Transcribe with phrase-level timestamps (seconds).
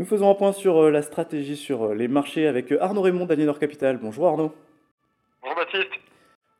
[0.00, 3.02] Nous faisons un point sur euh, la stratégie sur euh, les marchés avec euh, Arnaud
[3.02, 3.98] Raymond d'Aliénor Capital.
[3.98, 4.50] Bonjour Arnaud.
[5.42, 5.90] Bonjour Baptiste.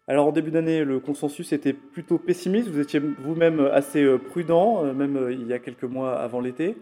[0.07, 2.69] Alors en début d'année, le consensus était plutôt pessimiste.
[2.69, 6.77] Vous étiez vous-même assez prudent, même il y a quelques mois avant l'été.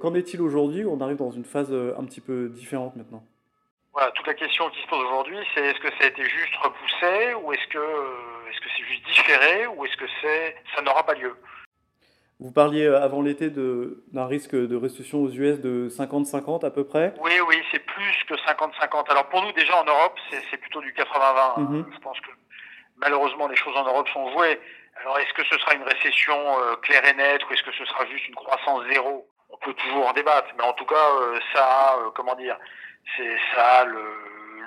[0.00, 0.84] Qu'en est-il aujourd'hui?
[0.84, 3.22] On arrive dans une phase un petit peu différente maintenant.
[3.92, 6.56] Voilà, toute la question qui se pose aujourd'hui, c'est est-ce que ça a été juste
[6.64, 7.78] repoussé ou est-ce que
[8.50, 11.36] est-ce que c'est juste différé ou est-ce que c'est ça n'aura pas lieu?
[12.42, 16.84] Vous parliez euh, avant l'été d'un risque de restitution aux US de 50-50 à peu
[16.84, 17.14] près?
[17.20, 19.10] Oui, oui, c'est plus que 50-50.
[19.10, 21.60] Alors pour nous, déjà en Europe, c'est plutôt du 80-20.
[21.60, 21.86] Mhm.
[21.94, 22.30] Je pense que
[22.96, 24.60] malheureusement, les choses en Europe sont jouées.
[25.00, 27.84] Alors est-ce que ce sera une récession euh, claire et nette ou est-ce que ce
[27.84, 29.28] sera juste une croissance zéro?
[29.50, 32.56] On peut toujours en débattre, mais en tout cas, euh, ça a, comment dire,
[33.16, 34.02] c'est ça le,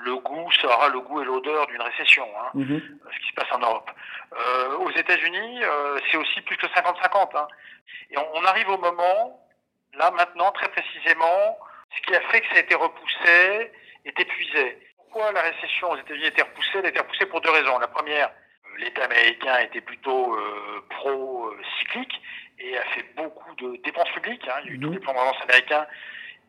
[0.04, 2.80] le goût, ça aura le goût et l'odeur d'une récession, hein, mhm.
[3.12, 3.90] ce qui se passe en Europe.
[4.32, 7.36] Euh, États-Unis, euh, c'est aussi plus que 50-50.
[7.36, 7.48] Hein.
[8.10, 9.40] Et on, arrive au moment,
[9.94, 11.58] là maintenant, très précisément,
[11.96, 13.72] ce qui a fait que ça a été repoussé
[14.04, 14.78] est épuisé.
[14.98, 16.78] Pourquoi la récession aux États-Unis a été repoussée?
[16.78, 17.78] Elle a été repoussée pour deux raisons.
[17.78, 20.36] La première, euh, l'État américain était plutôt
[20.90, 22.20] pro-cyclique
[22.58, 24.46] et a fait beaucoup de dépenses publiques.
[24.48, 24.60] Hein.
[24.64, 24.94] Il y a eu tous mhm.
[24.94, 25.86] les plans de relance américains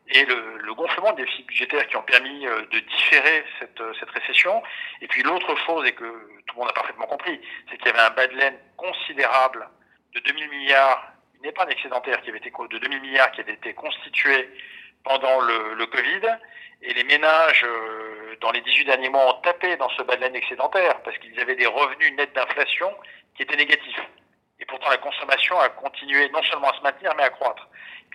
[0.09, 3.93] et le, le, gonflement des déficits budgétaires qui ont permis euh, de différer cette, euh,
[3.99, 4.61] cette récession.
[5.01, 6.03] Et puis l'autre chose, et que
[6.45, 9.67] tout le monde a parfaitement compris, c'est qu'il y avait un bas de laine considérable
[10.13, 13.73] de 2000 milliards, une épargne excédentaire qui avait été de 2000 milliards qui avait été
[13.73, 14.49] constituée
[15.03, 16.21] pendant le, le Covid,
[16.81, 20.21] et les ménages euh, dans les 18 derniers mois ont tapé dans ce bas de
[20.21, 22.93] laine excédentaire parce qu'ils avaient des revenus nets d'inflation
[23.35, 24.01] qui étaient négatifs.
[24.59, 27.67] Et pourtant la consommation a continué non seulement à se maintenir mais à croître.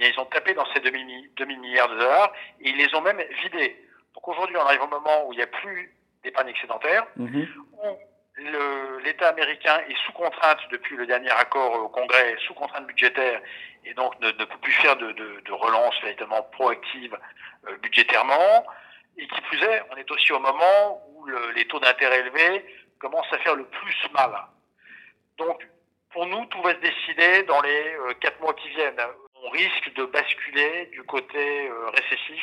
[0.08, 3.22] Ils ont tapé dans ces 2000, 2000 milliards de dollars et ils les ont même
[3.42, 3.76] vidés.
[4.14, 7.48] Donc aujourd'hui, on arrive au moment où il n'y a plus d'épargne excédentaire, mhm.
[7.76, 13.40] où l'État américain est sous contrainte depuis le dernier accord au Congrès, sous contrainte budgétaire,
[13.84, 17.16] et donc ne, peut plus faire de, de, relance véritablement proactive
[17.68, 18.64] euh, budgétairement.
[19.18, 22.64] Et qui plus est, on est aussi au moment où les taux d'intérêt élevés
[22.98, 24.30] commencent à faire le plus mal.
[25.36, 25.66] Donc,
[26.12, 29.00] pour nous, tout va se décider dans les euh, quatre mois qui viennent
[29.42, 32.42] on risque de basculer du côté euh, récessif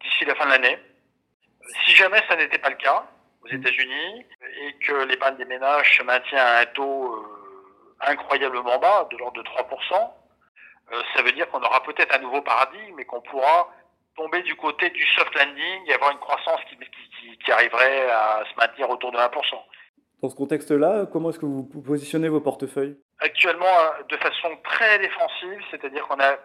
[0.00, 0.78] d'ici la fin de l'année.
[1.84, 3.04] Si jamais ça n'était pas le cas
[3.42, 3.56] aux mmh.
[3.56, 4.26] États-Unis
[4.62, 9.42] et que l'épargne des ménages se maintient à un taux euh, incroyablement bas, de l'ordre
[9.42, 10.10] de 3%,
[10.92, 13.68] euh, ça veut dire qu'on aura peut-être un nouveau paradigme et qu'on pourra
[14.16, 18.56] tomber du côté du soft landing et avoir une croissance qui, qui arriverait à se
[18.56, 19.30] maintenir autour de 1%.
[20.20, 22.96] Dans ce contexte-là, comment est-ce que vous positionnez vos portefeuilles?
[23.20, 26.36] Actuellement, euh, de façon très défensive, c'est-à-dire qu'on a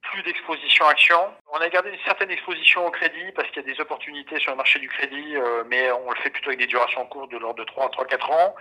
[0.00, 1.18] plus d'exposition action.
[1.52, 4.52] On a gardé une certaine exposition au crédit parce qu'il y a des opportunités sur
[4.52, 7.36] le marché du crédit, euh, mais on le fait plutôt avec des durations courtes de
[7.36, 8.54] l'ordre de 3, 3, 4 ans,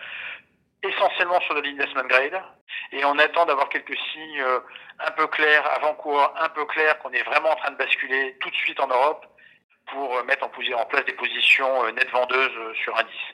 [0.83, 2.41] essentiellement sur de l'investment grade.
[2.91, 4.59] Et on attend d'avoir quelques signes euh,
[4.99, 8.49] un peu clairs, avant-coureurs un peu clairs, qu'on est vraiment en train de basculer tout
[8.49, 9.25] de suite en Europe
[9.93, 13.33] pour mettre en, place des positions nettes vendeuses sur indice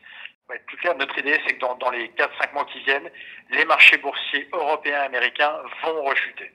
[0.67, 3.09] plus clair, notre idée, c'est que dans, dans les 4-5 mois qui viennent,
[3.49, 6.51] les marchés boursiers européens et américains vont rechuter.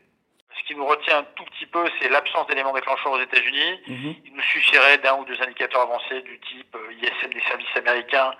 [0.56, 3.80] Ce qui nous retient un tout petit peu, c'est l'absence d'éléments déclencheurs aux États-Unis.
[3.86, 4.14] Mhm.
[4.24, 8.32] Il nous suffirait d'un ou deux indicateurs avancés du type euh, ISM des services américains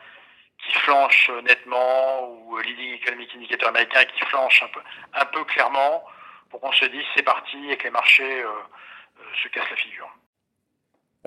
[0.64, 4.80] qui flanche nettement ou euh, Leading Economic Indicator américain qui flanche un peu,
[5.14, 6.04] un peu clairement
[6.50, 8.50] pour qu'on se dise c'est parti et que les marchés euh,
[9.42, 10.10] se cassent la figure.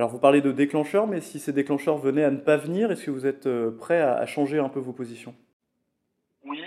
[0.02, 3.06] Alors vous parlez de déclencheurs, mais si ces déclencheurs venaient à ne pas venir, est-ce
[3.06, 5.36] que vous êtes euh, prêt à, changer un peu vos positions?
[6.44, 6.66] Oui,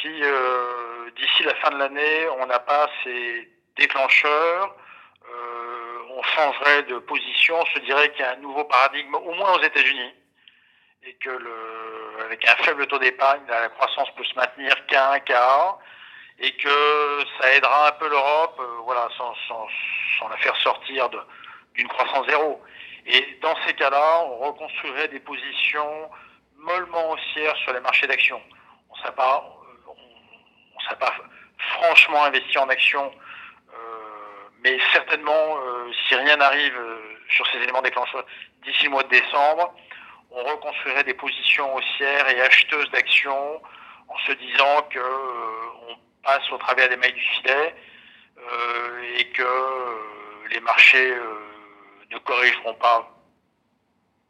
[0.00, 4.76] si euh, d'ici la fin de l'année, on n'a pas ces déclencheurs,
[5.28, 9.58] euh, on changerait de position, je dirais qu'il y a un nouveau paradigme, au moins
[9.58, 10.14] aux États-Unis,
[11.02, 11.30] et que
[12.24, 15.80] avec un faible taux d'épargne, la croissance peut se maintenir qu'à un quart,
[16.38, 16.68] et que
[17.40, 21.18] ça aidera un peu l'Europe, voilà, sans la faire sortir de
[21.76, 22.60] d'une croissance zéro.
[23.06, 26.10] Et dans ces cas-là, on reconstruirait des positions
[26.58, 28.40] mollement haussières sur les marchés d'actions.
[28.90, 29.44] On ne serait pas,
[29.86, 29.94] on,
[31.58, 33.12] franchement investi en actions,
[33.72, 33.76] euh,
[34.62, 36.98] mais certainement, euh, si rien n'arrive euh,
[37.30, 38.24] sur ces éléments déclencheurs
[38.64, 39.74] d'ici le mois de décembre,
[40.30, 43.62] on reconstruirait des positions haussières et acheteuses d'actions
[44.08, 45.00] en se disant que
[45.88, 47.74] on passe au travers des mailles du filet
[49.18, 51.14] et que les marchés
[52.10, 53.10] ne corrigeront pas,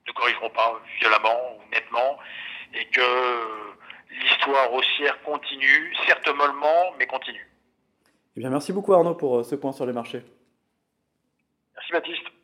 [0.06, 2.18] ne corrigeront pas violemment ou nettement,
[2.74, 3.76] et que
[4.10, 7.46] l'histoire haussière continue, certes mollement, mais continue.
[8.36, 10.22] Eh bien, merci beaucoup Arnaud pour euh, ce point sur les marchés.
[11.74, 12.35] Merci Baptiste.